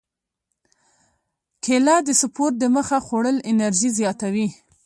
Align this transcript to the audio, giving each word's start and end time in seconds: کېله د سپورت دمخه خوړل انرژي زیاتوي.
کېله 1.63 1.95
د 2.07 2.09
سپورت 2.21 2.53
دمخه 2.63 2.97
خوړل 3.05 3.37
انرژي 3.51 3.89
زیاتوي. 3.99 4.47